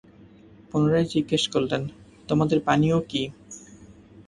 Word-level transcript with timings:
পুনরায় 0.69 1.07
জিজ্ঞেস 1.13 1.43
করলেনঃ 1.53 1.89
তোমাদের 2.29 2.59
পানীয় 2.67 2.97
কি? 3.09 3.23